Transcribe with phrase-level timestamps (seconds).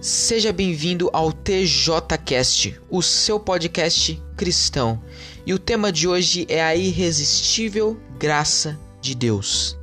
[0.00, 4.98] Seja bem-vindo ao TJCast, o seu podcast cristão.
[5.44, 9.79] E o tema de hoje é a irresistível graça de Deus.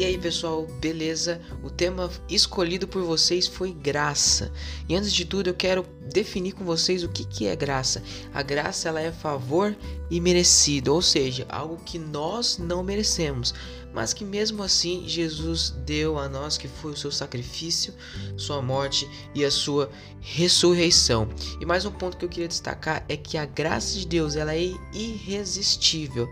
[0.00, 1.42] E aí pessoal, beleza?
[1.62, 4.50] O tema escolhido por vocês foi graça.
[4.88, 8.02] E antes de tudo eu quero definir com vocês o que, que é graça.
[8.32, 9.76] A graça ela é favor
[10.10, 13.52] e merecido, ou seja, algo que nós não merecemos,
[13.92, 17.92] mas que mesmo assim Jesus deu a nós, que foi o seu sacrifício,
[18.38, 19.90] sua morte e a sua
[20.22, 21.28] ressurreição.
[21.60, 24.54] E mais um ponto que eu queria destacar é que a graça de Deus ela
[24.56, 26.26] é irresistível.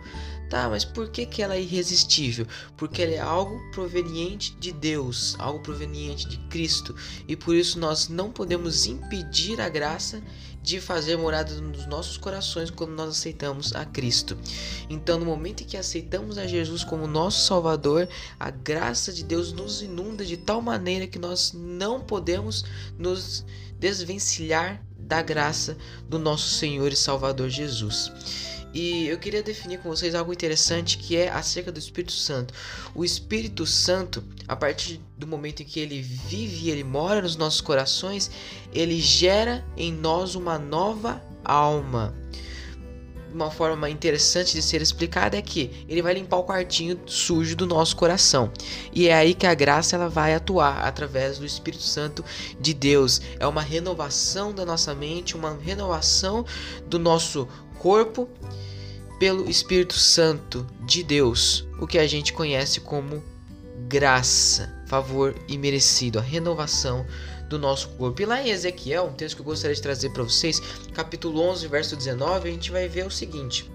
[0.49, 2.47] Tá, mas por que, que ela é irresistível?
[2.77, 6.95] Porque ela é algo proveniente de Deus, algo proveniente de Cristo,
[7.27, 10.23] e por isso nós não podemos impedir a graça
[10.63, 14.37] de fazer morada nos nossos corações quando nós aceitamos a Cristo.
[14.89, 19.53] Então, no momento em que aceitamos a Jesus como nosso Salvador, a graça de Deus
[19.53, 22.65] nos inunda de tal maneira que nós não podemos
[22.99, 23.45] nos
[23.79, 25.77] desvencilhar da graça
[26.09, 28.13] do nosso Senhor e Salvador Jesus.
[28.73, 32.53] E eu queria definir com vocês algo interessante que é acerca do Espírito Santo.
[32.95, 37.61] O Espírito Santo, a partir do momento em que ele vive, ele mora nos nossos
[37.61, 38.31] corações,
[38.73, 42.15] ele gera em nós uma nova alma.
[43.33, 47.67] Uma forma interessante de ser explicada é que ele vai limpar o quartinho sujo do
[47.67, 48.51] nosso coração.
[48.93, 52.25] E é aí que a graça ela vai atuar através do Espírito Santo
[52.59, 53.21] de Deus.
[53.39, 56.45] É uma renovação da nossa mente, uma renovação
[56.87, 57.47] do nosso
[57.79, 58.29] corpo
[59.19, 63.23] pelo Espírito Santo de Deus, o que a gente conhece como
[63.89, 67.05] graça, favor e merecido, a renovação
[67.49, 68.21] do nosso corpo.
[68.23, 70.61] E lá em Ezequiel, um texto que eu gostaria de trazer para vocês,
[70.93, 73.71] capítulo 11, verso 19, a gente vai ver o seguinte: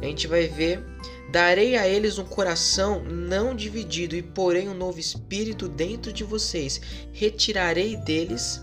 [0.00, 0.82] a gente vai ver.
[1.30, 6.80] Darei a eles um coração não dividido, e porém um novo espírito dentro de vocês.
[7.12, 8.62] Retirarei deles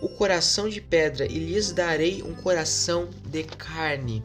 [0.00, 4.22] o coração de pedra e lhes darei um coração de carne.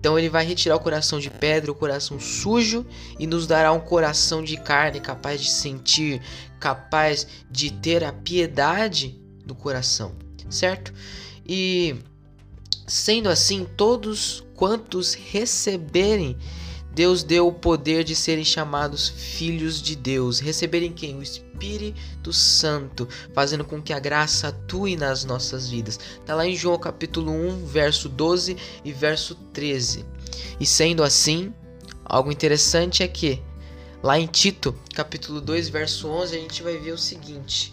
[0.00, 2.86] Então ele vai retirar o coração de pedra, o coração sujo,
[3.18, 6.22] e nos dará um coração de carne, capaz de sentir,
[6.58, 10.16] capaz de ter a piedade do coração,
[10.48, 10.90] certo?
[11.46, 11.96] E
[12.86, 16.36] sendo assim, todos quantos receberem
[16.92, 21.16] Deus deu o poder de serem chamados filhos de Deus, receberem quem?
[21.16, 26.00] O Espírito Santo, fazendo com que a graça atue nas nossas vidas.
[26.18, 30.04] Está lá em João capítulo 1, verso 12 e verso 13.
[30.58, 31.54] E sendo assim,
[32.04, 33.40] algo interessante é que
[34.02, 37.72] lá em Tito, capítulo 2, verso 11, a gente vai ver o seguinte.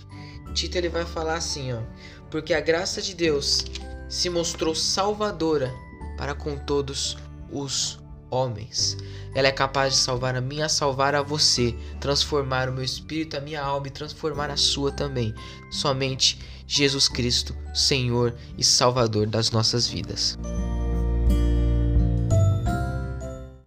[0.54, 1.82] Tito ele vai falar assim, ó:
[2.30, 3.66] "Porque a graça de Deus
[4.10, 5.74] se mostrou salvadora
[6.18, 7.18] para com todos
[7.52, 8.98] os homens.
[9.34, 13.38] Ela é capaz de salvar a mim, a salvar a você, transformar o meu espírito,
[13.38, 15.34] a minha alma e transformar a sua também.
[15.72, 20.38] Somente Jesus Cristo, Senhor e Salvador das nossas vidas.